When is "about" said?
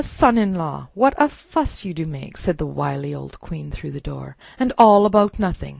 5.05-5.37